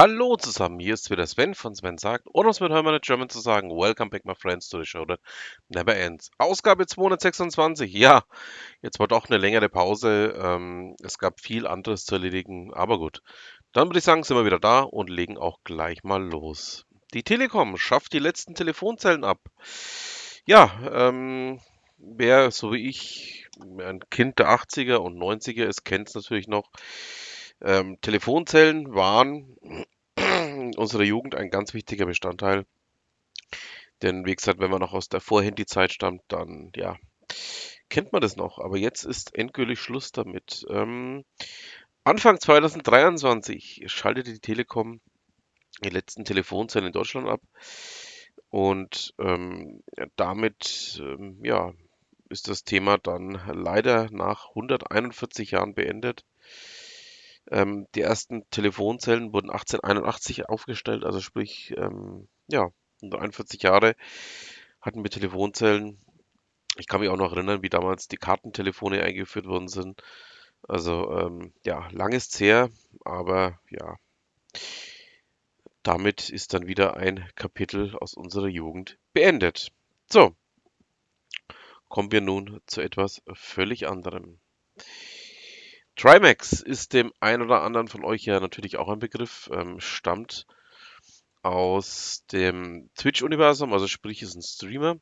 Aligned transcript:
Hallo 0.00 0.36
zusammen, 0.36 0.80
hier 0.80 0.94
ist 0.94 1.10
wieder 1.10 1.26
Sven 1.26 1.54
von 1.54 1.74
Sven 1.74 1.98
sagt, 1.98 2.26
oder 2.32 2.46
um 2.46 2.50
es 2.52 2.60
mit 2.60 2.72
Hermann 2.72 2.98
German 3.02 3.28
zu 3.28 3.38
sagen, 3.38 3.68
Welcome 3.68 4.08
back 4.08 4.24
my 4.24 4.34
friends 4.34 4.70
to 4.70 4.78
the 4.78 4.86
show 4.86 5.04
that 5.04 5.20
never 5.68 5.94
ends. 5.94 6.30
Ausgabe 6.38 6.86
226, 6.86 7.92
ja, 7.92 8.22
jetzt 8.80 8.98
war 8.98 9.08
doch 9.08 9.28
eine 9.28 9.36
längere 9.36 9.68
Pause, 9.68 10.34
ähm, 10.42 10.96
es 11.02 11.18
gab 11.18 11.38
viel 11.38 11.66
anderes 11.66 12.06
zu 12.06 12.14
erledigen, 12.14 12.72
aber 12.72 12.96
gut. 12.96 13.20
Dann 13.74 13.88
würde 13.88 13.98
ich 13.98 14.04
sagen, 14.06 14.22
sind 14.22 14.38
wir 14.38 14.46
wieder 14.46 14.58
da 14.58 14.80
und 14.80 15.10
legen 15.10 15.36
auch 15.36 15.58
gleich 15.64 16.02
mal 16.02 16.22
los. 16.22 16.86
Die 17.12 17.22
Telekom 17.22 17.76
schafft 17.76 18.14
die 18.14 18.20
letzten 18.20 18.54
Telefonzellen 18.54 19.22
ab. 19.22 19.40
Ja, 20.46 20.80
ähm, 20.94 21.60
wer 21.98 22.50
so 22.52 22.72
wie 22.72 22.88
ich 22.88 23.48
ein 23.60 24.00
Kind 24.08 24.38
der 24.38 24.48
80er 24.48 24.96
und 24.96 25.18
90er 25.18 25.64
ist, 25.64 25.84
kennt 25.84 26.08
es 26.08 26.14
natürlich 26.14 26.48
noch. 26.48 26.70
Ähm, 27.62 28.00
Telefonzellen 28.00 28.94
waren 28.94 29.56
unserer 30.80 31.04
Jugend 31.04 31.34
ein 31.34 31.50
ganz 31.50 31.74
wichtiger 31.74 32.06
Bestandteil. 32.06 32.64
Denn 34.02 34.24
wie 34.24 34.34
gesagt, 34.34 34.60
wenn 34.60 34.70
man 34.70 34.80
noch 34.80 34.94
aus 34.94 35.08
der 35.08 35.20
Vorhandy-Zeit 35.20 35.92
stammt, 35.92 36.22
dann 36.28 36.72
ja, 36.74 36.96
kennt 37.90 38.12
man 38.12 38.22
das 38.22 38.36
noch. 38.36 38.58
Aber 38.58 38.78
jetzt 38.78 39.04
ist 39.04 39.34
endgültig 39.34 39.78
Schluss 39.78 40.10
damit. 40.12 40.64
Ähm, 40.70 41.24
Anfang 42.04 42.40
2023 42.40 43.84
schaltete 43.86 44.32
die 44.32 44.40
Telekom 44.40 45.00
die 45.84 45.90
letzten 45.90 46.24
Telefonzellen 46.24 46.88
in 46.88 46.92
Deutschland 46.92 47.28
ab. 47.28 47.42
Und 48.48 49.14
ähm, 49.18 49.82
damit 50.16 51.00
ähm, 51.04 51.38
ja, 51.44 51.72
ist 52.30 52.48
das 52.48 52.64
Thema 52.64 52.96
dann 52.98 53.40
leider 53.46 54.08
nach 54.10 54.48
141 54.50 55.52
Jahren 55.52 55.74
beendet. 55.74 56.24
Ähm, 57.50 57.86
die 57.94 58.02
ersten 58.02 58.48
Telefonzellen 58.50 59.32
wurden 59.32 59.50
1881 59.50 60.48
aufgestellt, 60.48 61.04
also 61.04 61.20
sprich, 61.20 61.74
ähm, 61.76 62.28
ja, 62.48 62.70
141 63.02 63.62
Jahre 63.62 63.94
hatten 64.80 65.02
wir 65.02 65.10
Telefonzellen. 65.10 65.98
Ich 66.76 66.86
kann 66.86 67.00
mich 67.00 67.10
auch 67.10 67.16
noch 67.16 67.32
erinnern, 67.32 67.62
wie 67.62 67.68
damals 67.68 68.08
die 68.08 68.16
Kartentelefone 68.16 69.02
eingeführt 69.02 69.46
worden 69.46 69.68
sind. 69.68 70.02
Also 70.68 71.10
ähm, 71.18 71.52
ja, 71.64 71.88
lang 71.90 72.12
ist's 72.12 72.38
her, 72.38 72.70
aber 73.04 73.58
ja, 73.70 73.96
damit 75.82 76.28
ist 76.28 76.54
dann 76.54 76.66
wieder 76.66 76.96
ein 76.96 77.28
Kapitel 77.34 77.96
aus 77.96 78.14
unserer 78.14 78.48
Jugend 78.48 78.98
beendet. 79.12 79.72
So, 80.08 80.34
kommen 81.88 82.12
wir 82.12 82.20
nun 82.20 82.60
zu 82.66 82.80
etwas 82.80 83.22
völlig 83.32 83.88
anderem. 83.88 84.38
Trimax 86.00 86.62
ist 86.62 86.94
dem 86.94 87.12
einen 87.20 87.42
oder 87.42 87.60
anderen 87.60 87.86
von 87.86 88.06
euch 88.06 88.24
ja 88.24 88.40
natürlich 88.40 88.78
auch 88.78 88.88
ein 88.88 89.00
Begriff, 89.00 89.50
ähm, 89.52 89.80
stammt 89.80 90.46
aus 91.42 92.24
dem 92.32 92.88
Twitch-Universum, 92.96 93.74
also 93.74 93.86
sprich 93.86 94.22
ist 94.22 94.34
ein 94.34 94.40
Streamer 94.40 94.96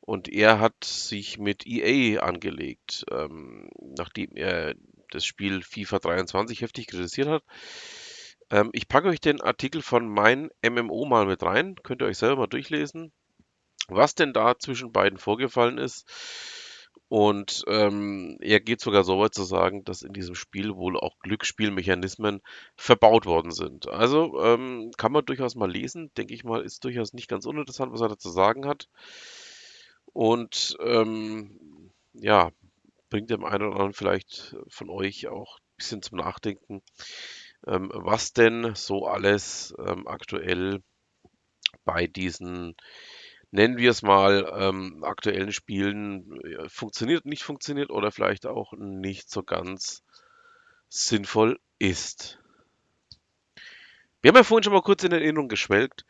und 0.00 0.28
er 0.28 0.58
hat 0.58 0.82
sich 0.82 1.38
mit 1.38 1.64
EA 1.64 2.20
angelegt, 2.22 3.04
ähm, 3.12 3.70
nachdem 3.78 4.30
er 4.34 4.74
das 5.12 5.24
Spiel 5.24 5.62
FIFA 5.62 6.00
23 6.00 6.60
heftig 6.60 6.88
kritisiert 6.88 7.28
hat. 7.28 7.44
Ähm, 8.50 8.70
ich 8.72 8.88
packe 8.88 9.10
euch 9.10 9.20
den 9.20 9.40
Artikel 9.40 9.80
von 9.80 10.08
mein 10.08 10.50
MMO 10.68 11.04
mal 11.04 11.26
mit 11.26 11.44
rein, 11.44 11.76
könnt 11.84 12.02
ihr 12.02 12.06
euch 12.06 12.18
selber 12.18 12.36
mal 12.38 12.46
durchlesen, 12.48 13.12
was 13.86 14.16
denn 14.16 14.32
da 14.32 14.58
zwischen 14.58 14.90
beiden 14.90 15.18
vorgefallen 15.18 15.78
ist 15.78 16.04
und 17.12 17.62
ähm, 17.66 18.38
er 18.40 18.58
geht 18.58 18.80
sogar 18.80 19.04
so 19.04 19.18
weit 19.18 19.34
zu 19.34 19.42
sagen, 19.42 19.84
dass 19.84 20.00
in 20.00 20.14
diesem 20.14 20.34
Spiel 20.34 20.76
wohl 20.76 20.98
auch 20.98 21.18
Glücksspielmechanismen 21.18 22.40
verbaut 22.74 23.26
worden 23.26 23.50
sind. 23.50 23.86
Also 23.86 24.42
ähm, 24.42 24.92
kann 24.96 25.12
man 25.12 25.22
durchaus 25.26 25.54
mal 25.54 25.70
lesen, 25.70 26.10
denke 26.16 26.32
ich 26.32 26.42
mal, 26.42 26.62
ist 26.62 26.84
durchaus 26.84 27.12
nicht 27.12 27.28
ganz 27.28 27.44
uninteressant, 27.44 27.92
was 27.92 28.00
er 28.00 28.08
da 28.08 28.16
zu 28.16 28.30
sagen 28.30 28.66
hat. 28.66 28.88
Und 30.14 30.74
ähm, 30.80 31.90
ja, 32.14 32.50
bringt 33.10 33.28
dem 33.28 33.44
einen 33.44 33.64
oder 33.64 33.72
anderen 33.72 33.92
vielleicht 33.92 34.56
von 34.68 34.88
euch 34.88 35.28
auch 35.28 35.58
ein 35.58 35.76
bisschen 35.76 36.00
zum 36.00 36.16
Nachdenken, 36.16 36.80
ähm, 37.66 37.90
was 37.92 38.32
denn 38.32 38.74
so 38.74 39.06
alles 39.06 39.74
ähm, 39.78 40.08
aktuell 40.08 40.82
bei 41.84 42.06
diesen 42.06 42.74
nennen 43.52 43.76
wir 43.76 43.90
es 43.90 44.02
mal, 44.02 44.50
ähm, 44.56 45.04
aktuellen 45.04 45.52
Spielen 45.52 46.40
äh, 46.40 46.68
funktioniert, 46.68 47.24
nicht 47.26 47.44
funktioniert 47.44 47.90
oder 47.90 48.10
vielleicht 48.10 48.46
auch 48.46 48.72
nicht 48.72 49.30
so 49.30 49.44
ganz 49.44 50.02
sinnvoll 50.88 51.60
ist. 51.78 52.40
Wir 54.20 54.30
haben 54.30 54.36
ja 54.36 54.44
vorhin 54.44 54.64
schon 54.64 54.72
mal 54.72 54.82
kurz 54.82 55.04
in 55.04 55.12
Erinnerung 55.12 55.48
geschwelgt. 55.48 56.04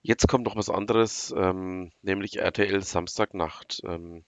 Jetzt 0.00 0.26
kommt 0.28 0.44
noch 0.44 0.56
was 0.56 0.70
anderes, 0.70 1.34
ähm, 1.36 1.92
nämlich 2.02 2.38
RTL 2.38 2.82
Samstagnacht. 2.82 3.82
Ähm, 3.84 4.24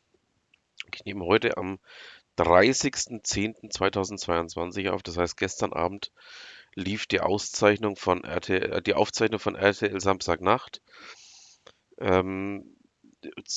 ich 0.92 1.04
nehme 1.04 1.24
heute 1.24 1.56
am 1.56 1.78
30.10.2022 2.38 4.90
auf, 4.90 5.02
das 5.02 5.16
heißt 5.16 5.36
gestern 5.36 5.72
Abend 5.72 6.12
lief 6.74 7.06
die 7.06 7.20
Auszeichnung 7.20 7.96
von 7.96 8.24
RTL, 8.24 8.72
äh, 8.72 8.82
die 8.82 8.94
Aufzeichnung 8.94 9.40
von 9.40 9.54
RTL 9.54 10.00
Samstagnacht. 10.00 10.82
Ähm, 12.00 12.76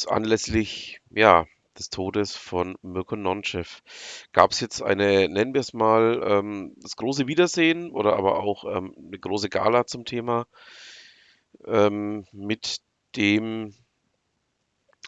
anlässlich, 0.08 1.00
ja, 1.09 1.46
des 1.78 1.90
Todes 1.90 2.36
von 2.36 2.78
Mirko 2.81 3.16
Nonchev. 3.16 3.81
Gab 4.31 4.52
es 4.52 4.59
jetzt 4.59 4.81
eine, 4.81 5.28
nennen 5.30 5.54
wir 5.54 5.62
es 5.62 5.74
mal, 5.74 6.22
ähm, 6.26 6.74
das 6.78 6.96
große 6.96 7.28
Wiedersehen 7.28 7.92
oder 7.92 8.16
aber 8.16 8.40
auch 8.40 8.66
ähm, 8.66 8.94
eine 8.98 9.18
große 9.18 9.50
Gala 9.50 9.86
zum 9.88 10.06
Thema 10.06 10.46
ähm, 11.66 12.26
mit 12.31 12.81
dem 13.16 13.74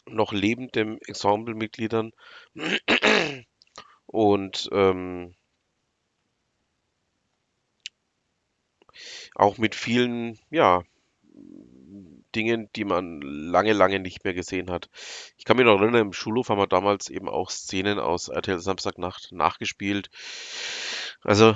noch 0.07 0.34
lebenden 0.34 1.00
Ensemblemitgliedern? 1.07 2.12
Und 4.07 4.69
ähm, 4.72 5.35
auch 9.35 9.57
mit 9.57 9.75
vielen, 9.75 10.40
ja, 10.50 10.84
Dingen, 12.35 12.69
die 12.75 12.85
man 12.85 13.22
lange, 13.22 13.73
lange 13.73 14.00
nicht 14.00 14.23
mehr 14.23 14.34
gesehen 14.34 14.69
hat. 14.69 14.90
Ich 15.38 15.46
kann 15.46 15.57
mich 15.57 15.66
noch 15.66 15.79
erinnern, 15.79 16.01
im 16.01 16.13
Schulhof 16.13 16.50
haben 16.50 16.59
wir 16.59 16.68
damals 16.68 17.09
eben 17.09 17.29
auch 17.29 17.50
Szenen 17.50 18.00
aus 18.00 18.28
RTL 18.28 18.59
Samstagnacht 18.59 19.31
nachgespielt. 19.31 20.09
Also, 21.23 21.56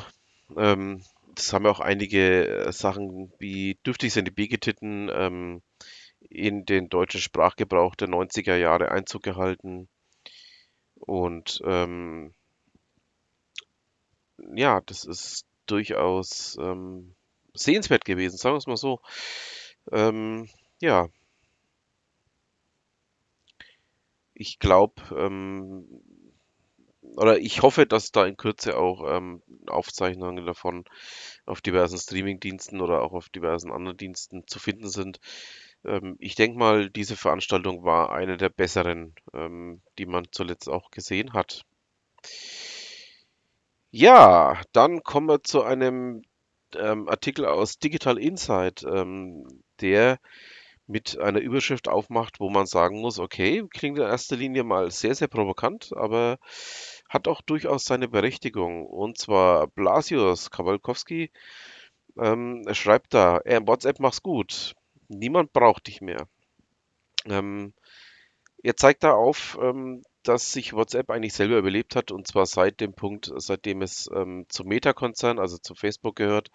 ähm, 0.57 1.03
das 1.35 1.53
haben 1.53 1.65
ja 1.65 1.71
auch 1.71 1.79
einige 1.79 2.47
äh, 2.47 2.71
Sachen 2.71 3.31
wie 3.39 3.77
Dürftig 3.85 4.13
sind 4.13 4.25
die 4.25 4.31
Begetitten 4.31 5.09
ähm, 5.13 5.61
in 6.29 6.65
den 6.65 6.89
deutschen 6.89 7.21
Sprachgebrauch 7.21 7.95
der 7.95 8.09
90er 8.09 8.55
Jahre 8.55 8.91
Einzug 8.91 9.23
gehalten. 9.23 9.87
Und 10.95 11.61
ähm, 11.65 12.33
ja, 14.55 14.81
das 14.85 15.05
ist 15.05 15.45
durchaus 15.65 16.57
ähm, 16.59 17.15
sehenswert 17.53 18.05
gewesen, 18.05 18.37
sagen 18.37 18.53
wir 18.55 18.57
es 18.57 18.67
mal 18.67 18.77
so. 18.77 19.01
Ähm, 19.91 20.49
ja. 20.81 21.09
Ich 24.33 24.57
glaube, 24.59 25.01
ähm, 25.15 25.85
oder 27.01 27.39
ich 27.39 27.61
hoffe, 27.61 27.85
dass 27.85 28.11
da 28.11 28.25
in 28.25 28.37
Kürze 28.37 28.77
auch 28.77 29.03
ähm, 29.07 29.41
Aufzeichnungen 29.67 30.45
davon 30.45 30.85
auf 31.45 31.61
diversen 31.61 31.97
Streamingdiensten 31.97 32.81
oder 32.81 33.01
auch 33.01 33.13
auf 33.13 33.29
diversen 33.29 33.71
anderen 33.71 33.97
Diensten 33.97 34.47
zu 34.47 34.59
finden 34.59 34.89
sind. 34.89 35.19
Ähm, 35.85 36.15
ich 36.19 36.35
denke 36.35 36.57
mal, 36.57 36.89
diese 36.89 37.17
Veranstaltung 37.17 37.83
war 37.83 38.11
eine 38.11 38.37
der 38.37 38.49
besseren, 38.49 39.15
ähm, 39.33 39.81
die 39.97 40.05
man 40.05 40.27
zuletzt 40.31 40.69
auch 40.69 40.91
gesehen 40.91 41.33
hat. 41.33 41.65
Ja, 43.91 44.61
dann 44.71 45.03
kommen 45.03 45.27
wir 45.27 45.43
zu 45.43 45.63
einem 45.63 46.23
ähm, 46.75 47.07
Artikel 47.09 47.45
aus 47.45 47.79
Digital 47.79 48.17
Insight, 48.19 48.83
ähm, 48.83 49.47
der 49.81 50.19
mit 50.89 51.19
einer 51.19 51.39
Überschrift 51.39 51.87
aufmacht, 51.87 52.39
wo 52.39 52.49
man 52.49 52.65
sagen 52.65 52.99
muss, 52.99 53.19
okay, 53.19 53.63
klingt 53.69 53.99
in 53.99 54.05
erster 54.05 54.35
Linie 54.35 54.63
mal 54.63 54.89
sehr, 54.89 55.13
sehr 55.13 55.27
provokant, 55.27 55.91
aber 55.95 56.39
hat 57.07 57.27
auch 57.27 57.41
durchaus 57.41 57.85
seine 57.85 58.07
Berechtigung. 58.07 58.87
Und 58.87 59.19
zwar 59.19 59.67
Blasius 59.67 60.49
Kawalkowski 60.49 61.31
ähm, 62.19 62.65
schreibt 62.71 63.13
da, 63.13 63.39
äh, 63.45 63.61
WhatsApp 63.63 63.99
mach's 63.99 64.23
gut, 64.23 64.73
niemand 65.09 65.53
braucht 65.53 65.85
dich 65.85 66.01
mehr. 66.01 66.27
Ähm, 67.25 67.73
er 68.63 68.75
zeigt 68.75 69.03
da 69.03 69.13
auf, 69.13 69.59
ähm, 69.61 70.01
dass 70.23 70.51
sich 70.51 70.73
WhatsApp 70.73 71.11
eigentlich 71.11 71.33
selber 71.33 71.59
überlebt 71.59 71.95
hat 71.95 72.11
und 72.11 72.25
zwar 72.25 72.47
seit 72.47 72.81
dem 72.81 72.93
Punkt, 72.93 73.31
seitdem 73.35 73.83
es 73.83 74.09
ähm, 74.11 74.47
zum 74.49 74.67
Meta-Konzern, 74.67 75.37
also 75.37 75.59
zu 75.59 75.75
Facebook 75.75 76.15
gehört, 76.15 76.49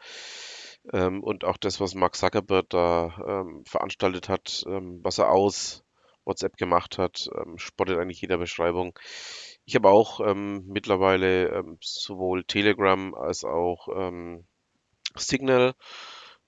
ähm, 0.92 1.22
und 1.22 1.44
auch 1.44 1.56
das, 1.56 1.81
was 1.81 1.94
Mark 1.94 2.16
Zuckerberg 2.16 2.69
da 2.69 3.14
ähm, 3.26 3.64
veranstaltet 3.66 4.28
hat, 4.28 4.64
ähm, 4.66 5.00
was 5.02 5.19
er 5.19 5.31
aus 5.31 5.82
WhatsApp 6.25 6.56
gemacht 6.56 6.98
hat, 6.98 7.28
ähm, 7.36 7.58
spottet 7.58 7.98
eigentlich 7.98 8.20
jeder 8.20 8.38
Beschreibung. 8.38 8.98
Ich 9.64 9.75
habe 9.75 9.88
auch 9.88 10.20
ähm, 10.20 10.64
mittlerweile 10.66 11.48
ähm, 11.48 11.78
sowohl 11.81 12.44
Telegram 12.44 13.14
als 13.14 13.44
auch 13.44 13.88
Signal 15.16 15.75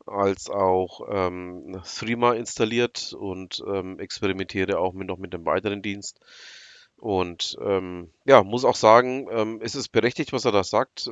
als 0.06 0.50
auch 0.50 1.00
ähm, 1.10 1.80
Threema 1.84 2.34
installiert 2.34 3.12
und 3.12 3.62
experimentiere 3.98 4.78
auch 4.78 4.92
mit, 4.92 5.08
noch 5.08 5.18
mit 5.18 5.34
einem 5.34 5.46
weiteren 5.46 5.82
Dienst. 5.82 6.20
Und 6.96 7.56
ja, 7.60 8.42
muss 8.44 8.64
auch 8.64 8.76
sagen, 8.76 9.28
ähm, 9.30 9.60
es 9.62 9.74
ist 9.74 9.88
berechtigt, 9.88 10.32
was 10.32 10.44
er 10.44 10.52
da 10.52 10.62
sagt. 10.64 11.08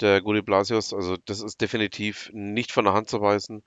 Der 0.00 0.20
Guri 0.20 0.42
Blasius, 0.42 0.92
also 0.92 1.16
das 1.16 1.40
ist 1.40 1.60
definitiv 1.60 2.30
nicht 2.32 2.72
von 2.72 2.84
der 2.84 2.94
Hand 2.94 3.08
zu 3.08 3.20
weisen. 3.20 3.62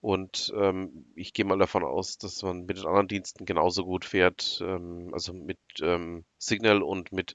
Und 0.00 0.52
ähm, 0.56 1.06
ich 1.16 1.32
gehe 1.32 1.44
mal 1.44 1.58
davon 1.58 1.84
aus, 1.84 2.18
dass 2.18 2.42
man 2.42 2.66
mit 2.66 2.78
den 2.78 2.86
anderen 2.86 3.08
Diensten 3.08 3.44
genauso 3.44 3.84
gut 3.84 4.04
fährt. 4.04 4.60
Ähm, 4.62 5.10
also 5.12 5.32
mit 5.32 5.58
ähm, 5.82 6.24
Signal 6.38 6.82
und 6.82 7.12
mit 7.12 7.34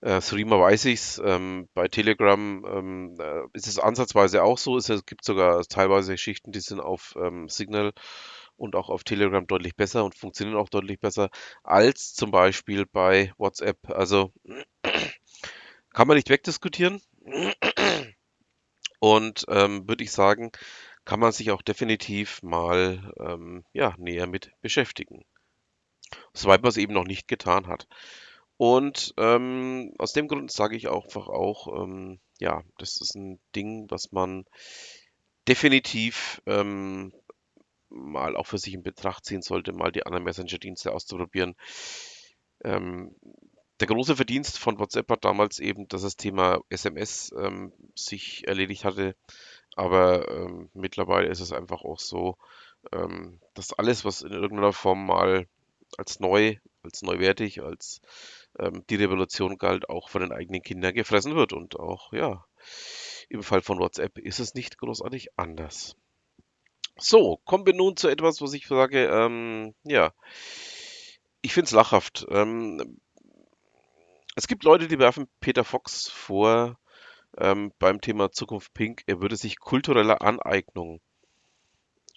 äh, 0.00 0.20
Threema 0.20 0.60
weiß 0.60 0.84
ich's. 0.84 1.20
Ähm, 1.24 1.68
bei 1.74 1.88
Telegram 1.88 2.64
ähm, 2.66 3.16
äh, 3.18 3.42
ist 3.54 3.66
es 3.66 3.78
ansatzweise 3.78 4.42
auch 4.42 4.58
so. 4.58 4.76
Es 4.76 4.88
gibt 5.06 5.24
sogar 5.24 5.62
teilweise 5.64 6.16
Schichten, 6.18 6.52
die 6.52 6.60
sind 6.60 6.80
auf 6.80 7.14
ähm, 7.18 7.48
Signal 7.48 7.92
und 8.56 8.76
auch 8.76 8.88
auf 8.88 9.02
Telegram 9.02 9.46
deutlich 9.46 9.74
besser 9.74 10.04
und 10.04 10.14
funktionieren 10.14 10.58
auch 10.58 10.68
deutlich 10.68 11.00
besser 11.00 11.30
als 11.62 12.14
zum 12.14 12.30
Beispiel 12.30 12.86
bei 12.86 13.32
WhatsApp. 13.38 13.78
Also 13.90 14.32
kann 15.92 16.06
man 16.06 16.16
nicht 16.16 16.30
wegdiskutieren. 16.30 17.00
Und 19.00 19.44
ähm, 19.48 19.88
würde 19.88 20.04
ich 20.04 20.12
sagen, 20.12 20.50
kann 21.04 21.20
man 21.20 21.32
sich 21.32 21.50
auch 21.50 21.62
definitiv 21.62 22.42
mal 22.42 23.12
ähm, 23.20 23.64
ja, 23.72 23.94
näher 23.98 24.26
mit 24.26 24.52
beschäftigen. 24.60 25.24
Soweit 26.32 26.62
man 26.62 26.70
es 26.70 26.76
eben 26.76 26.94
noch 26.94 27.04
nicht 27.04 27.28
getan 27.28 27.66
hat. 27.66 27.86
Und 28.56 29.14
ähm, 29.18 29.92
aus 29.98 30.12
dem 30.12 30.28
Grund 30.28 30.50
sage 30.50 30.76
ich 30.76 30.88
auch 30.88 31.04
einfach 31.04 31.28
auch, 31.28 31.82
ähm, 31.82 32.20
ja, 32.40 32.62
das 32.78 33.00
ist 33.00 33.14
ein 33.14 33.40
Ding, 33.54 33.90
was 33.90 34.12
man 34.12 34.44
definitiv 35.48 36.40
ähm, 36.46 37.12
mal 37.88 38.36
auch 38.36 38.46
für 38.46 38.58
sich 38.58 38.74
in 38.74 38.82
Betracht 38.82 39.24
ziehen 39.24 39.42
sollte, 39.42 39.72
mal 39.72 39.92
die 39.92 40.06
anderen 40.06 40.24
Messenger-Dienste 40.24 40.92
auszuprobieren. 40.92 41.56
Ähm, 42.64 43.14
der 43.84 43.94
große 43.94 44.16
Verdienst 44.16 44.58
von 44.58 44.78
WhatsApp 44.78 45.10
war 45.10 45.18
damals 45.18 45.58
eben, 45.58 45.86
dass 45.88 46.00
das 46.00 46.16
Thema 46.16 46.62
SMS 46.70 47.34
ähm, 47.38 47.70
sich 47.94 48.48
erledigt 48.48 48.86
hatte. 48.86 49.14
Aber 49.76 50.26
ähm, 50.30 50.70
mittlerweile 50.72 51.28
ist 51.28 51.40
es 51.40 51.52
einfach 51.52 51.82
auch 51.82 51.98
so, 51.98 52.38
ähm, 52.92 53.40
dass 53.52 53.74
alles, 53.74 54.06
was 54.06 54.22
in 54.22 54.32
irgendeiner 54.32 54.72
Form 54.72 55.04
mal 55.04 55.46
als 55.98 56.18
neu, 56.18 56.56
als 56.82 57.02
neuwertig, 57.02 57.60
als 57.60 58.00
ähm, 58.58 58.84
die 58.88 58.94
Revolution 58.94 59.58
galt, 59.58 59.90
auch 59.90 60.08
von 60.08 60.22
den 60.22 60.32
eigenen 60.32 60.62
Kindern 60.62 60.94
gefressen 60.94 61.36
wird. 61.36 61.52
Und 61.52 61.78
auch, 61.78 62.10
ja, 62.14 62.46
im 63.28 63.42
Fall 63.42 63.60
von 63.60 63.80
WhatsApp 63.80 64.16
ist 64.16 64.38
es 64.38 64.54
nicht 64.54 64.78
großartig 64.78 65.28
anders. 65.36 65.94
So, 66.96 67.38
kommen 67.44 67.66
wir 67.66 67.74
nun 67.74 67.98
zu 67.98 68.08
etwas, 68.08 68.40
was 68.40 68.54
ich 68.54 68.66
sage, 68.66 69.08
ähm, 69.08 69.74
ja, 69.82 70.14
ich 71.42 71.52
finde 71.52 71.66
es 71.66 71.72
lachhaft. 71.72 72.24
Ähm, 72.30 72.98
es 74.34 74.46
gibt 74.46 74.64
Leute, 74.64 74.88
die 74.88 74.98
werfen 74.98 75.28
Peter 75.40 75.64
Fox 75.64 76.08
vor, 76.08 76.78
ähm, 77.38 77.72
beim 77.78 78.00
Thema 78.00 78.30
Zukunft 78.30 78.74
Pink, 78.74 79.02
er 79.06 79.20
würde 79.20 79.36
sich 79.36 79.58
kultureller 79.58 80.22
Aneignung 80.22 81.00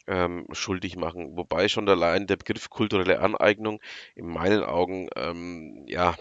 ähm, 0.08 0.48
schuldig 0.52 0.96
machen. 0.96 1.36
Wobei 1.36 1.68
schon 1.68 1.88
allein 1.90 2.28
der 2.28 2.38
Begriff 2.38 2.70
kulturelle 2.70 3.20
Aneignung 3.20 3.82
in 4.16 4.28
meinen 4.28 4.64
Augen 4.64 5.10
ähm, 5.16 5.86
ja 5.88 6.16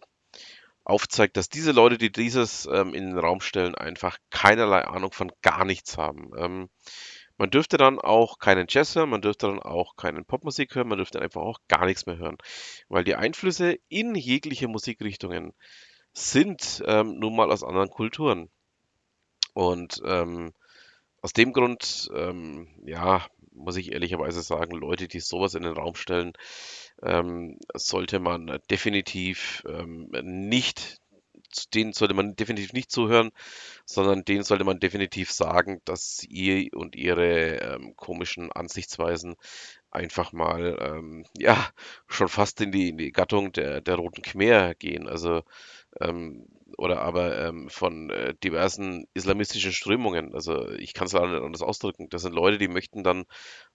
aufzeigt, 0.85 1.37
dass 1.37 1.49
diese 1.49 1.73
Leute, 1.73 1.99
die 1.99 2.13
dieses 2.13 2.67
ähm, 2.67 2.95
in 2.95 3.07
den 3.09 3.19
Raum 3.19 3.41
stellen, 3.41 3.75
einfach 3.75 4.19
keinerlei 4.31 4.85
Ahnung 4.85 5.13
von 5.13 5.33
gar 5.43 5.65
nichts 5.65 5.99
haben. 5.99 6.69
Man 7.39 7.51
dürfte 7.51 7.77
dann 7.77 7.99
auch 7.99 8.39
keinen 8.39 8.67
Jazz 8.69 8.97
hören, 8.97 9.11
man 9.11 9.21
dürfte 9.21 9.47
dann 9.47 9.61
auch 9.61 9.97
keinen 9.97 10.25
Popmusik 10.25 10.75
hören, 10.75 10.89
man 10.89 10.99
dürfte 10.99 11.21
einfach 11.21 11.43
auch 11.43 11.59
gar 11.69 11.85
nichts 11.85 12.07
mehr 12.07 12.17
hören. 12.17 12.39
Weil 12.89 13.05
die 13.05 13.15
Einflüsse 13.15 13.79
in 13.89 14.15
jegliche 14.15 14.69
Musikrichtungen 14.69 15.53
sind 16.13 16.83
ähm, 16.87 17.19
nun 17.19 17.37
mal 17.37 17.53
aus 17.53 17.63
anderen 17.63 17.91
Kulturen. 17.91 18.49
Und 19.53 20.01
ähm, 20.05 20.53
aus 21.21 21.33
dem 21.33 21.53
Grund, 21.53 22.09
ähm, 22.15 22.69
ja, 22.85 23.27
muss 23.53 23.77
ich 23.77 23.93
ehrlicherweise 23.93 24.43
sagen, 24.43 24.77
Leute, 24.77 25.09
die 25.09 25.21
sowas 25.21 25.55
in 25.55 25.63
den 25.63 25.73
Raum 25.73 25.95
stellen, 25.95 26.33
ähm, 27.03 27.59
sollte 27.75 28.19
man 28.19 28.59
definitiv 28.71 29.63
ähm, 29.69 30.11
nicht, 30.23 30.99
denen 31.75 31.93
sollte 31.93 32.15
man 32.15 32.37
definitiv 32.37 32.73
nicht 32.73 32.91
zuhören, 32.91 33.31
sondern 33.85 34.25
denen 34.25 34.45
sollte 34.45 34.65
man 34.65 34.81
definitiv 34.81 35.31
sagen, 35.33 35.81
dass 35.85 36.25
ihr 36.25 36.69
und 36.75 36.97
ihre 36.97 37.59
ähm, 37.59 37.97
komischen 37.97 38.53
Ansichtsweisen 38.53 39.37
einfach 39.91 40.33
mal, 40.33 40.77
ähm, 40.81 41.25
ja, 41.37 41.69
schon 42.09 42.29
fast 42.29 42.61
in 42.61 42.73
die, 42.73 42.91
in 42.91 42.99
die 42.99 43.13
Gattung 43.13 43.53
der, 43.53 43.81
der 43.81 43.97
Roten 43.97 44.23
Khmer 44.23 44.75
gehen. 44.75 45.09
Also, 45.09 45.43
ähm, 46.01 46.47
oder 46.77 47.01
aber 47.01 47.39
ähm, 47.47 47.71
von 47.71 48.11
äh, 48.11 48.35
diversen 48.43 49.07
islamistischen 49.15 49.73
Strömungen. 49.73 50.35
Also 50.35 50.71
ich 50.73 50.95
kann 50.95 51.07
es 51.07 51.13
leider 51.13 51.29
nicht 51.29 51.43
anders 51.43 51.63
ausdrücken. 51.63 52.09
Das 52.11 52.23
sind 52.23 52.35
Leute, 52.35 52.59
die 52.59 52.69
möchten 52.69 53.03
dann 53.03 53.25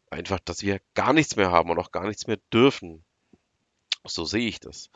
einfach, 0.10 0.40
dass 0.40 0.62
wir 0.62 0.82
gar 0.94 1.14
nichts 1.14 1.36
mehr 1.36 1.52
haben 1.52 1.70
und 1.70 1.80
auch 1.80 1.92
gar 1.92 2.08
nichts 2.08 2.28
mehr 2.28 2.38
dürfen. 2.54 3.04
So 4.06 4.26
sehe 4.26 4.48
ich 4.48 4.60
das. 4.60 4.90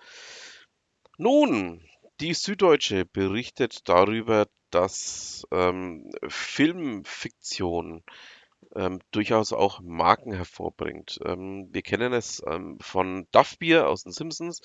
Nun, 1.18 1.82
die 2.20 2.34
Süddeutsche 2.34 3.06
berichtet 3.06 3.88
darüber, 3.90 4.48
dass 4.70 5.46
ähm, 5.52 6.10
Filmfiktion 6.28 8.04
ähm, 8.76 9.00
durchaus 9.12 9.54
auch 9.54 9.82
Marken 9.82 10.34
hervorbringt. 10.34 11.20
Ähm, 11.26 11.70
wir 11.72 11.82
kennen 11.82 12.14
es 12.14 12.42
ähm, 12.48 12.78
von 12.80 13.28
Duff 13.32 13.58
Beer 13.58 13.90
aus 13.90 14.04
den 14.04 14.12
Simpsons. 14.12 14.62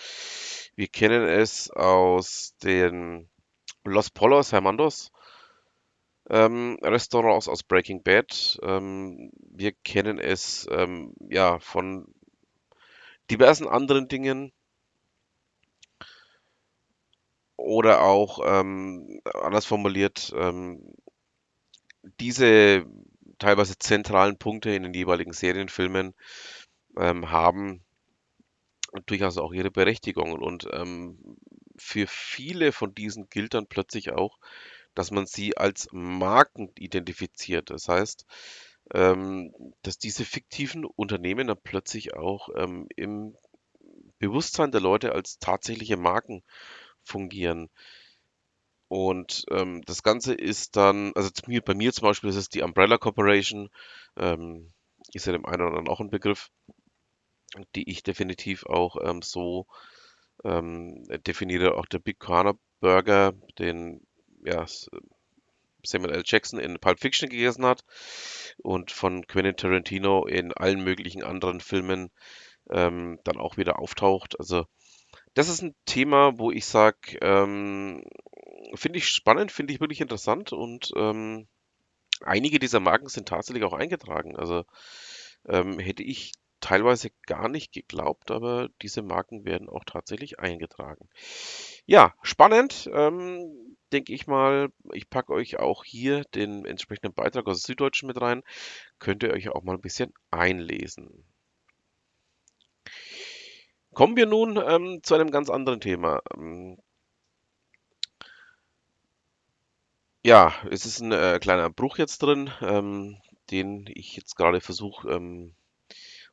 Wir 0.76 0.88
kennen 0.88 1.22
es 1.22 1.70
aus 1.70 2.56
den 2.62 3.28
Los 3.84 4.10
Polos 4.10 4.52
Hermandos 4.52 5.10
ähm, 6.28 6.78
Restaurants 6.82 7.48
aus 7.48 7.62
Breaking 7.62 8.02
Bad. 8.02 8.58
Ähm, 8.62 9.30
wir 9.40 9.72
kennen 9.84 10.18
es 10.18 10.68
ja 11.28 11.58
von 11.58 12.06
diversen 13.30 13.68
anderen 13.68 14.08
Dingen. 14.08 14.52
Oder 17.60 18.02
auch 18.02 18.40
ähm, 18.42 19.20
anders 19.34 19.66
formuliert, 19.66 20.32
ähm, 20.34 20.94
diese 22.18 22.86
teilweise 23.38 23.76
zentralen 23.78 24.38
Punkte 24.38 24.70
in 24.70 24.82
den 24.82 24.94
jeweiligen 24.94 25.34
Serienfilmen 25.34 26.14
ähm, 26.96 27.30
haben 27.30 27.84
durchaus 29.04 29.36
auch 29.36 29.52
ihre 29.52 29.70
Berechtigung. 29.70 30.32
Und 30.32 30.68
ähm, 30.72 31.36
für 31.76 32.06
viele 32.06 32.72
von 32.72 32.94
diesen 32.94 33.28
gilt 33.28 33.52
dann 33.52 33.66
plötzlich 33.66 34.12
auch, 34.12 34.38
dass 34.94 35.10
man 35.10 35.26
sie 35.26 35.58
als 35.58 35.86
Marken 35.92 36.72
identifiziert. 36.78 37.68
Das 37.68 37.88
heißt, 37.88 38.24
ähm, 38.94 39.52
dass 39.82 39.98
diese 39.98 40.24
fiktiven 40.24 40.86
Unternehmen 40.86 41.48
dann 41.48 41.60
plötzlich 41.62 42.14
auch 42.14 42.48
ähm, 42.56 42.88
im 42.96 43.36
Bewusstsein 44.18 44.72
der 44.72 44.80
Leute 44.80 45.12
als 45.12 45.38
tatsächliche 45.38 45.98
Marken 45.98 46.42
fungieren. 47.04 47.68
Und 48.88 49.44
ähm, 49.50 49.82
das 49.86 50.02
Ganze 50.02 50.34
ist 50.34 50.76
dann, 50.76 51.12
also 51.14 51.30
mir, 51.46 51.62
bei 51.62 51.74
mir 51.74 51.92
zum 51.92 52.08
Beispiel 52.08 52.30
ist 52.30 52.36
es 52.36 52.48
die 52.48 52.62
Umbrella 52.62 52.98
Corporation, 52.98 53.70
ähm, 54.16 54.72
ist 55.12 55.26
ja 55.26 55.32
dem 55.32 55.46
einen 55.46 55.62
oder 55.62 55.68
anderen 55.70 55.88
auch 55.88 56.00
ein 56.00 56.10
Begriff, 56.10 56.50
die 57.76 57.88
ich 57.88 58.02
definitiv 58.02 58.66
auch 58.66 58.96
ähm, 59.02 59.22
so 59.22 59.66
ähm, 60.44 61.04
definiere. 61.26 61.76
Auch 61.76 61.86
der 61.86 62.00
Big 62.00 62.18
Corner 62.18 62.54
Burger, 62.80 63.32
den 63.58 64.00
ja, 64.44 64.66
Samuel 65.84 66.14
L. 66.14 66.22
Jackson 66.24 66.58
in 66.58 66.78
Pulp 66.78 67.00
Fiction 67.00 67.28
gegessen 67.28 67.64
hat 67.64 67.84
und 68.58 68.90
von 68.90 69.26
Quentin 69.26 69.56
Tarantino 69.56 70.26
in 70.26 70.52
allen 70.52 70.82
möglichen 70.82 71.22
anderen 71.22 71.60
Filmen 71.60 72.10
ähm, 72.70 73.18
dann 73.24 73.38
auch 73.38 73.56
wieder 73.56 73.78
auftaucht. 73.78 74.38
Also 74.38 74.66
das 75.34 75.48
ist 75.48 75.62
ein 75.62 75.74
Thema, 75.86 76.38
wo 76.38 76.50
ich 76.50 76.66
sage, 76.66 77.18
ähm, 77.22 78.02
finde 78.74 78.98
ich 78.98 79.08
spannend, 79.08 79.52
finde 79.52 79.72
ich 79.72 79.80
wirklich 79.80 80.00
interessant 80.00 80.52
und 80.52 80.92
ähm, 80.96 81.46
einige 82.22 82.58
dieser 82.58 82.80
Marken 82.80 83.08
sind 83.08 83.28
tatsächlich 83.28 83.64
auch 83.64 83.72
eingetragen. 83.72 84.36
Also 84.36 84.64
ähm, 85.48 85.78
hätte 85.78 86.02
ich 86.02 86.32
teilweise 86.60 87.10
gar 87.26 87.48
nicht 87.48 87.72
geglaubt, 87.72 88.30
aber 88.30 88.68
diese 88.82 89.02
Marken 89.02 89.44
werden 89.44 89.68
auch 89.68 89.84
tatsächlich 89.84 90.38
eingetragen. 90.38 91.08
Ja, 91.86 92.14
spannend, 92.22 92.88
ähm, 92.92 93.76
denke 93.92 94.12
ich 94.12 94.26
mal. 94.26 94.68
Ich 94.92 95.08
packe 95.10 95.32
euch 95.32 95.58
auch 95.58 95.84
hier 95.84 96.24
den 96.34 96.64
entsprechenden 96.66 97.14
Beitrag 97.14 97.46
aus 97.46 97.62
Süddeutschen 97.62 98.06
mit 98.08 98.20
rein. 98.20 98.42
Könnt 98.98 99.22
ihr 99.22 99.32
euch 99.32 99.48
auch 99.48 99.62
mal 99.62 99.74
ein 99.74 99.80
bisschen 99.80 100.12
einlesen. 100.30 101.24
Kommen 103.94 104.16
wir 104.16 104.26
nun 104.26 104.56
ähm, 104.56 105.00
zu 105.04 105.14
einem 105.14 105.30
ganz 105.30 105.48
anderen 105.48 105.80
Thema. 105.80 106.20
Ähm, 106.36 106.76
Ja, 110.24 110.54
es 110.70 110.86
ist 110.86 111.00
ein 111.00 111.12
äh, 111.12 111.38
kleiner 111.40 111.68
Bruch 111.70 111.98
jetzt 111.98 112.22
drin, 112.22 112.50
ähm, 112.62 113.18
den 113.50 113.86
ich 113.94 114.16
jetzt 114.16 114.34
gerade 114.36 114.60
versuche, 114.62 115.08
ähm, 115.10 115.54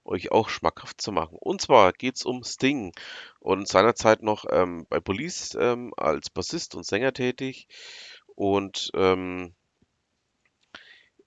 euch 0.06 0.32
auch 0.32 0.50
schmackhaft 0.50 1.02
zu 1.02 1.12
machen. 1.12 1.38
Und 1.40 1.62
zwar 1.62 1.94
geht's 1.94 2.26
um 2.26 2.44
Sting 2.44 2.94
und 3.40 3.68
seinerzeit 3.68 4.24
noch 4.24 4.46
ähm, 4.52 4.86
bei 4.90 5.00
Police 5.02 5.56
ähm, 5.60 5.94
als 5.98 6.30
Bassist 6.32 6.76
und 6.76 6.86
Sänger 6.86 7.14
tätig. 7.14 7.68
Und 8.36 8.92
ähm, 8.96 9.56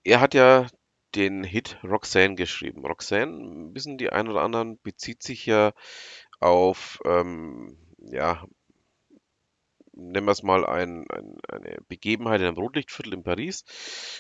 er 0.04 0.20
hat 0.20 0.34
ja 0.34 0.66
den 1.14 1.45
Hit 1.45 1.79
Roxanne 1.83 2.35
geschrieben. 2.35 2.85
Roxanne, 2.85 3.75
wissen 3.75 3.99
die 3.99 4.11
einen 4.11 4.29
oder 4.29 4.43
anderen, 4.43 4.79
bezieht 4.83 5.23
sich 5.23 5.47
ja 5.47 5.73
auf 6.40 7.00
ähm, 7.05 7.76
ja, 7.99 8.45
nennen 10.00 10.26
wir 10.26 10.33
es 10.33 10.43
mal, 10.43 10.67
ein, 10.67 11.05
ein, 11.11 11.37
eine 11.49 11.79
Begebenheit 11.88 12.40
in 12.40 12.49
einem 12.49 12.57
Rotlichtviertel 12.57 13.14
in 13.14 13.23
Paris. 13.23 13.64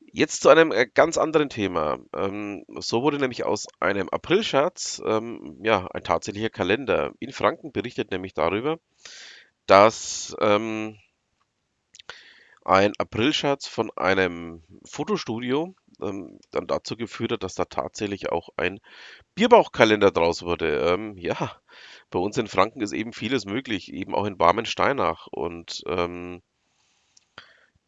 Jetzt 0.00 0.42
zu 0.42 0.48
einem 0.48 0.72
äh, 0.72 0.86
ganz 0.92 1.16
anderen 1.16 1.48
Thema. 1.48 1.98
Ähm, 2.16 2.64
so 2.68 3.02
wurde 3.02 3.18
nämlich 3.18 3.44
aus 3.44 3.66
einem 3.78 4.08
Aprilscherz 4.08 5.00
ähm, 5.06 5.58
ja 5.62 5.86
ein 5.92 6.02
tatsächlicher 6.02 6.50
Kalender. 6.50 7.12
In 7.20 7.32
Franken 7.32 7.72
berichtet 7.72 8.10
nämlich 8.10 8.34
darüber, 8.34 8.78
dass 9.66 10.36
ähm, 10.40 10.98
ein 12.64 12.92
Aprilscherz 12.98 13.66
von 13.66 13.90
einem 13.96 14.62
Fotostudio 14.84 15.74
ähm, 16.02 16.38
dann 16.50 16.66
dazu 16.66 16.96
geführt 16.96 17.32
hat, 17.32 17.42
dass 17.42 17.54
da 17.54 17.64
tatsächlich 17.64 18.32
auch 18.32 18.48
ein 18.56 18.80
Bierbauchkalender 19.34 20.10
draus 20.10 20.42
wurde. 20.42 20.78
Ähm, 20.78 21.16
ja, 21.18 21.56
bei 22.10 22.18
uns 22.18 22.38
in 22.38 22.48
Franken 22.48 22.80
ist 22.80 22.92
eben 22.92 23.12
vieles 23.12 23.44
möglich, 23.44 23.92
eben 23.92 24.14
auch 24.14 24.24
in 24.24 24.38
Barmensteinach. 24.38 25.26
Und 25.28 25.82
ähm, 25.86 26.42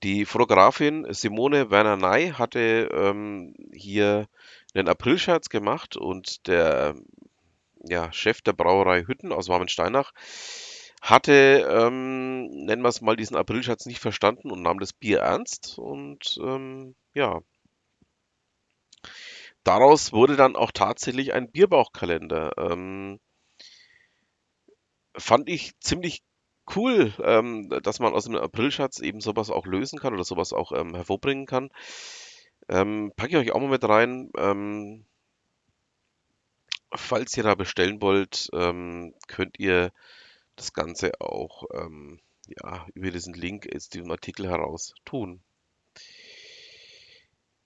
die 0.03 0.25
Fotografin 0.25 1.07
Simone 1.11 1.71
Werner-Ney 1.71 2.33
hatte 2.33 2.89
ähm, 2.93 3.55
hier 3.73 4.27
einen 4.75 4.89
Aprilscherz 4.89 5.49
gemacht 5.49 5.97
und 5.97 6.47
der 6.47 6.95
ja, 7.89 8.13
Chef 8.13 8.43
der 8.43 8.53
Brauerei 8.53 9.05
Hütten 9.05 9.33
aus 9.33 9.49
Warmensteinach 9.49 10.13
hatte, 11.03 11.67
ähm, 11.71 12.47
nennen 12.49 12.83
wir 12.83 12.89
es 12.89 13.01
mal, 13.01 13.17
diesen 13.17 13.37
Aprilscherz 13.37 13.87
nicht 13.87 14.01
verstanden 14.01 14.51
und 14.51 14.63
nahm 14.63 14.81
das 14.81 14.93
Bier 14.93 15.21
ernst. 15.21 15.79
Und 15.79 16.39
ähm, 16.43 16.95
ja, 17.15 17.41
daraus 19.65 20.13
wurde 20.13 20.37
dann 20.37 20.57
auch 20.57 20.73
tatsächlich 20.73 21.33
ein 21.33 21.51
Bierbauchkalender. 21.51 22.53
Ähm, 22.59 23.21
fand 25.17 25.49
ich 25.49 25.79
ziemlich 25.81 26.23
cool, 26.75 27.13
ähm, 27.23 27.69
dass 27.83 28.01
man 28.01 28.13
aus 28.13 28.27
einem 28.27 28.41
Aprilscherz 28.41 29.01
eben 29.01 29.21
sowas 29.21 29.51
auch 29.51 29.67
lösen 29.67 29.99
kann 29.99 30.15
oder 30.15 30.25
sowas 30.25 30.53
auch 30.53 30.73
ähm, 30.73 30.95
hervorbringen 30.95 31.47
kann. 31.47 31.71
Ähm, 32.69 33.13
packe 33.17 33.31
ich 33.31 33.37
euch 33.37 33.53
auch 33.53 33.61
mal 33.61 33.69
mit 33.69 33.85
rein. 33.85 34.31
Ähm, 34.37 35.07
falls 36.93 37.37
ihr 37.37 37.43
da 37.43 37.55
bestellen 37.55 38.01
wollt, 38.01 38.49
ähm, 38.53 39.15
könnt 39.29 39.59
ihr 39.59 39.93
das 40.57 40.73
Ganze 40.73 41.13
auch 41.21 41.65
ähm, 41.73 42.21
ja, 42.47 42.87
über 42.95 43.11
diesen 43.11 43.35
Link 43.35 43.69
aus 43.75 43.89
diesem 43.89 44.11
Artikel 44.11 44.49
heraus 44.49 44.95
tun. 45.05 45.43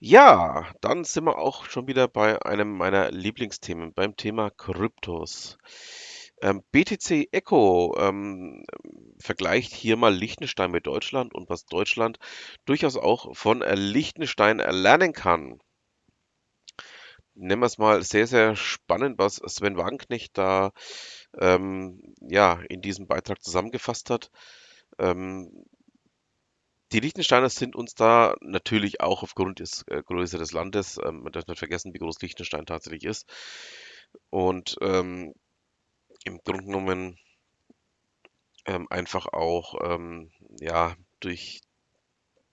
Ja, 0.02 0.72
dann 0.80 1.04
sind 1.04 1.24
wir 1.24 1.38
auch 1.38 1.66
schon 1.66 1.86
wieder 1.86 2.08
bei 2.08 2.40
einem 2.42 2.76
meiner 2.76 3.10
Lieblingsthemen, 3.10 3.92
beim 3.92 4.16
Thema 4.16 4.50
Kryptos. 4.50 5.58
Ähm, 6.40 6.62
BTC 6.72 7.28
Echo 7.32 7.94
ähm, 7.98 8.64
vergleicht 9.18 9.74
hier 9.74 9.98
mal 9.98 10.14
Liechtenstein 10.14 10.70
mit 10.70 10.86
Deutschland 10.86 11.34
und 11.34 11.50
was 11.50 11.66
Deutschland 11.66 12.18
durchaus 12.64 12.96
auch 12.96 13.36
von 13.36 13.60
Liechtenstein 13.60 14.56
lernen 14.58 15.12
kann. 15.12 15.60
Nennen 17.40 17.62
wir 17.62 17.66
es 17.66 17.78
mal 17.78 18.02
sehr, 18.02 18.26
sehr 18.26 18.54
spannend, 18.54 19.18
was 19.18 19.36
Sven 19.36 19.78
Wagenknecht 19.78 20.36
da 20.36 20.72
ähm, 21.38 22.14
ja, 22.20 22.60
in 22.68 22.82
diesem 22.82 23.06
Beitrag 23.06 23.42
zusammengefasst 23.42 24.10
hat. 24.10 24.30
Ähm, 24.98 25.64
die 26.92 27.00
Liechtensteiner 27.00 27.48
sind 27.48 27.76
uns 27.76 27.94
da 27.94 28.34
natürlich 28.42 29.00
auch 29.00 29.22
aufgrund 29.22 29.60
des 29.60 29.84
äh, 29.88 30.02
Größe 30.02 30.36
des 30.36 30.52
Landes, 30.52 30.98
ähm, 31.02 31.22
man 31.22 31.32
darf 31.32 31.46
nicht 31.46 31.58
vergessen, 31.58 31.94
wie 31.94 31.98
groß 31.98 32.20
Liechtenstein 32.20 32.66
tatsächlich 32.66 33.04
ist. 33.04 33.26
Und 34.28 34.76
ähm, 34.82 35.32
im 36.24 36.38
Grunde 36.44 36.64
genommen 36.64 37.18
ähm, 38.66 38.86
einfach 38.90 39.26
auch 39.28 39.76
ähm, 39.82 40.30
ja, 40.60 40.94
durch 41.20 41.62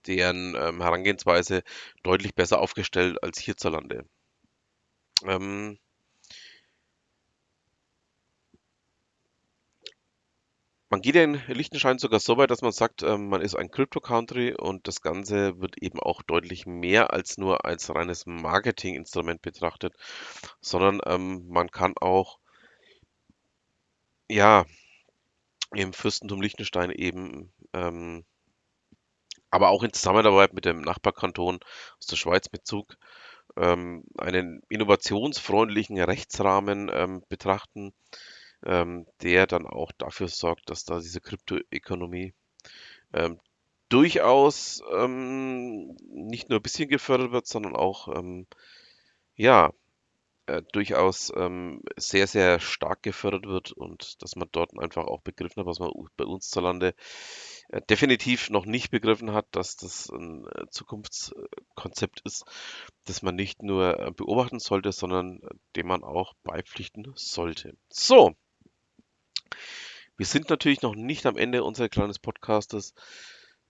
deren 0.05 0.55
ähm, 0.55 0.81
Herangehensweise 0.81 1.63
deutlich 2.03 2.35
besser 2.35 2.59
aufgestellt 2.61 3.21
als 3.21 3.37
hierzulande. 3.37 4.05
Ähm, 5.25 5.77
Man 10.89 11.01
geht 11.01 11.15
ja 11.15 11.23
in 11.23 11.41
Liechtenstein 11.47 11.97
sogar 11.97 12.19
so 12.19 12.35
weit, 12.37 12.49
dass 12.51 12.61
man 12.61 12.71
sagt, 12.73 13.01
ähm, 13.03 13.29
man 13.29 13.41
ist 13.41 13.55
ein 13.55 13.71
Crypto-Country 13.71 14.53
und 14.53 14.87
das 14.87 15.01
Ganze 15.01 15.59
wird 15.61 15.81
eben 15.81 15.99
auch 15.99 16.21
deutlich 16.23 16.65
mehr 16.65 17.11
als 17.13 17.37
nur 17.37 17.65
als 17.65 17.93
reines 17.93 18.25
Marketinginstrument 18.25 19.41
betrachtet, 19.41 19.93
sondern 20.61 20.99
ähm, 21.05 21.47
man 21.49 21.69
kann 21.71 21.93
auch, 21.99 22.39
ja, 24.29 24.65
im 25.73 25.93
Fürstentum 25.93 26.41
Liechtenstein 26.41 26.91
eben, 26.91 27.53
ähm, 27.73 28.25
aber 29.51 29.69
auch 29.69 29.83
in 29.83 29.91
Zusammenarbeit 29.93 30.53
mit 30.53 30.63
dem 30.65 30.81
Nachbarkanton 30.81 31.59
aus 31.99 32.05
der 32.07 32.15
Schweiz 32.15 32.47
mit 32.51 32.65
Zug, 32.65 32.97
ähm, 33.57 34.03
einen 34.17 34.61
innovationsfreundlichen 34.69 35.99
Rechtsrahmen 35.99 36.89
ähm, 36.93 37.23
betrachten, 37.29 37.93
ähm, 38.65 39.05
der 39.21 39.47
dann 39.47 39.65
auch 39.65 39.91
dafür 39.97 40.27
sorgt, 40.27 40.69
dass 40.69 40.85
da 40.85 40.99
diese 40.99 41.21
Kryptoökonomie 41.21 42.33
ähm, 43.13 43.39
durchaus 43.89 44.81
ähm, 44.93 45.95
nicht 46.09 46.49
nur 46.49 46.59
ein 46.59 46.63
bisschen 46.63 46.89
gefördert 46.89 47.31
wird, 47.31 47.47
sondern 47.47 47.75
auch 47.75 48.09
ja 49.35 49.71
äh, 50.47 50.63
durchaus 50.71 51.31
ähm, 51.35 51.81
sehr, 51.97 52.27
sehr 52.27 52.59
stark 52.59 53.03
gefördert 53.03 53.45
wird 53.45 53.71
und 53.71 54.21
dass 54.21 54.35
man 54.35 54.47
dort 54.51 54.77
einfach 54.79 55.05
auch 55.05 55.21
begriffen 55.21 55.59
hat, 55.59 55.67
was 55.67 55.79
man 55.79 55.91
bei 56.15 56.25
uns 56.25 56.49
zulande 56.49 56.95
äh, 57.69 57.81
definitiv 57.89 58.49
noch 58.49 58.65
nicht 58.65 58.89
begriffen 58.89 59.33
hat, 59.33 59.45
dass 59.51 59.75
das 59.75 60.09
ein 60.09 60.47
äh, 60.47 60.67
Zukunftskonzept 60.69 62.21
ist, 62.21 62.45
das 63.05 63.21
man 63.21 63.35
nicht 63.35 63.61
nur 63.61 63.99
äh, 63.99 64.11
beobachten 64.11 64.59
sollte, 64.59 64.91
sondern 64.91 65.41
dem 65.75 65.87
man 65.87 66.03
auch 66.03 66.33
beipflichten 66.43 67.11
sollte. 67.15 67.75
So, 67.89 68.33
wir 70.15 70.25
sind 70.25 70.49
natürlich 70.49 70.81
noch 70.81 70.95
nicht 70.95 71.25
am 71.25 71.37
Ende 71.37 71.63
unseres 71.63 71.89
kleinen 71.89 72.15
Podcastes. 72.21 72.93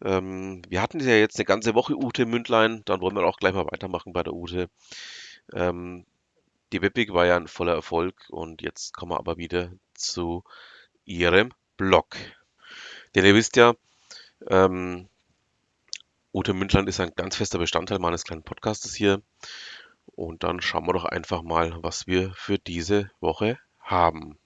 Ähm, 0.04 0.62
wir 0.70 0.82
hatten 0.82 1.00
ja 1.00 1.16
jetzt 1.16 1.38
eine 1.38 1.46
ganze 1.46 1.74
Woche 1.74 1.96
Ute 1.96 2.26
Mündlein, 2.26 2.84
dann 2.86 3.02
wollen 3.02 3.16
wir 3.16 3.26
auch 3.26 3.38
gleich 3.38 3.54
mal 3.54 3.66
weitermachen 3.66 4.14
bei 4.14 4.24
der 4.24 4.34
Ute. 4.34 4.70
Ähm, 5.54 6.06
die 6.72 6.82
Webweg 6.82 7.14
war 7.14 7.26
ja 7.26 7.36
ein 7.36 7.48
voller 7.48 7.74
Erfolg 7.74 8.26
und 8.30 8.62
jetzt 8.62 8.94
kommen 8.94 9.12
wir 9.12 9.20
aber 9.20 9.38
wieder 9.38 9.72
zu 9.94 10.44
ihrem 11.06 11.54
Blog. 11.78 12.16
Denn 13.16 13.26
ihr 13.26 13.36
wisst 13.36 13.56
ja, 13.56 13.74
ähm, 14.50 15.10
Ute 16.34 16.54
Mündlein 16.54 16.86
ist 16.86 17.00
ein 17.00 17.14
ganz 17.16 17.36
fester 17.36 17.58
Bestandteil 17.58 17.98
meines 17.98 18.24
kleinen 18.24 18.44
Podcastes 18.44 18.94
hier. 18.94 19.24
Und 20.06 20.44
dann 20.44 20.62
schauen 20.62 20.86
wir 20.86 20.94
doch 20.94 21.06
einfach 21.06 21.42
mal, 21.42 21.82
was 21.82 22.06
wir 22.06 22.32
für 22.36 22.60
diese 22.60 23.10
Woche 23.20 23.58
haben. 23.80 24.38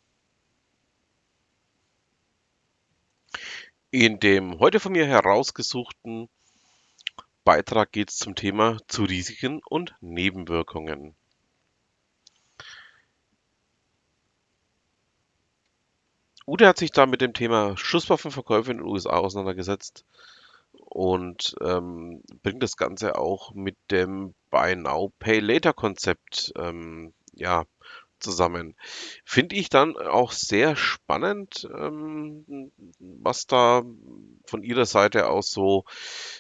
In 3.90 4.22
dem 4.22 4.60
heute 4.60 4.80
von 4.80 4.94
mir 4.94 5.06
herausgesuchten 5.06 6.30
Beitrag 7.44 7.92
geht 7.92 8.12
es 8.12 8.18
zum 8.18 8.36
Thema 8.36 8.78
zu 8.88 9.04
Risiken 9.04 9.60
und 9.68 9.94
Nebenwirkungen. 10.00 11.16
Ute 16.52 16.68
hat 16.68 16.78
sich 16.78 16.92
da 16.92 17.06
mit 17.06 17.22
dem 17.22 17.34
Thema 17.34 17.78
Schusswaffenverkäufe 17.78 18.72
in 18.72 18.80
den 18.80 18.86
USA 18.86 19.12
auseinandergesetzt 19.12 20.04
und 20.74 21.56
ähm, 21.62 22.22
bringt 22.44 22.62
das 22.62 22.76
Ganze 22.76 23.18
auch 23.18 23.54
mit 23.54 23.78
dem 23.90 24.34
Buy 24.50 24.76
Now 24.76 25.14
Pay 25.18 25.40
Later 25.40 25.72
Konzept 25.72 26.52
ähm, 26.58 27.14
ja, 27.32 27.64
zusammen. 28.20 28.76
Finde 29.24 29.56
ich 29.56 29.70
dann 29.70 29.96
auch 29.96 30.34
sehr 30.34 30.76
spannend, 30.76 31.70
ähm, 31.74 32.74
was 33.00 33.48
da 33.48 33.84
von 34.46 34.62
Ihrer 34.62 34.86
Seite 34.86 35.30
aus 35.30 35.52
so 35.52 35.86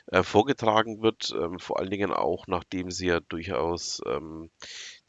äh, 0.07 0.23
vorgetragen 0.23 1.01
wird, 1.01 1.33
ähm, 1.41 1.57
vor 1.57 1.79
allen 1.79 1.89
Dingen 1.89 2.11
auch, 2.11 2.47
nachdem 2.47 2.91
sie 2.91 3.07
ja 3.07 3.21
durchaus 3.21 4.01
ähm, 4.05 4.51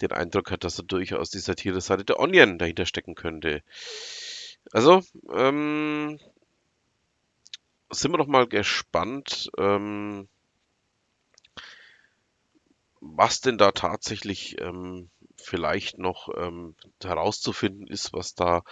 den 0.00 0.12
Eindruck 0.12 0.52
hat, 0.52 0.62
dass 0.62 0.76
da 0.76 0.84
durchaus 0.84 1.30
die 1.30 1.40
Satire-Seite 1.40 2.04
der 2.04 2.20
Onion 2.20 2.58
dahinter 2.58 2.86
stecken 2.86 3.16
könnte. 3.16 3.64
Also, 4.70 5.02
ähm, 5.32 6.18
sind 7.90 8.12
wir 8.12 8.18
doch 8.18 8.26
mal 8.26 8.46
gespannt, 8.48 9.50
ähm, 9.58 10.28
was 13.00 13.40
denn 13.40 13.58
da 13.58 13.72
tatsächlich 13.72 14.60
ähm, 14.60 15.10
vielleicht 15.36 15.98
noch 15.98 16.28
ähm, 16.36 16.76
herauszufinden 17.02 17.86
ist, 17.88 18.12
was 18.12 18.34
da 18.34 18.62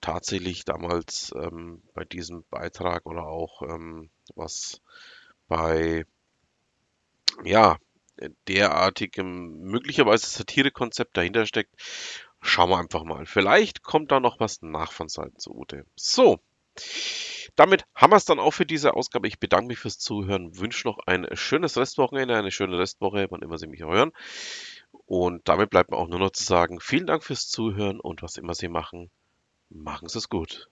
tatsächlich 0.00 0.64
damals 0.64 1.32
ähm, 1.36 1.82
bei 1.92 2.04
diesem 2.04 2.44
Beitrag 2.50 3.04
oder 3.06 3.24
auch 3.26 3.62
ähm, 3.62 4.10
was 4.36 4.80
bei 5.48 6.04
ja 7.44 7.76
derartigem 8.48 9.58
möglicherweise 9.60 10.26
Satirekonzept 10.26 11.16
dahinter 11.16 11.46
steckt. 11.46 11.74
Schauen 12.46 12.68
wir 12.68 12.78
einfach 12.78 13.04
mal. 13.04 13.24
Vielleicht 13.24 13.82
kommt 13.82 14.12
da 14.12 14.20
noch 14.20 14.38
was 14.38 14.60
nach 14.60 14.92
von 14.92 15.08
Seiten 15.08 15.38
zu 15.38 15.54
Ute. 15.54 15.86
So. 15.96 16.40
Damit 17.56 17.84
haben 17.94 18.12
wir 18.12 18.16
es 18.16 18.26
dann 18.26 18.38
auch 18.38 18.50
für 18.50 18.66
diese 18.66 18.94
Ausgabe. 18.94 19.28
Ich 19.28 19.40
bedanke 19.40 19.68
mich 19.68 19.78
fürs 19.78 19.98
Zuhören, 19.98 20.58
wünsche 20.58 20.86
noch 20.86 20.98
ein 21.06 21.26
schönes 21.32 21.78
Restwochenende, 21.78 22.36
eine 22.36 22.50
schöne 22.50 22.78
Restwoche, 22.78 23.28
wann 23.30 23.40
immer 23.40 23.56
Sie 23.56 23.66
mich 23.66 23.80
hören. 23.80 24.12
Und 25.06 25.48
damit 25.48 25.70
bleibt 25.70 25.90
mir 25.90 25.96
auch 25.96 26.08
nur 26.08 26.18
noch 26.18 26.32
zu 26.32 26.44
sagen, 26.44 26.80
vielen 26.80 27.06
Dank 27.06 27.24
fürs 27.24 27.48
Zuhören 27.48 27.98
und 27.98 28.22
was 28.22 28.36
immer 28.36 28.54
Sie 28.54 28.68
machen, 28.68 29.10
machen 29.70 30.08
Sie 30.08 30.18
es 30.18 30.28
gut. 30.28 30.68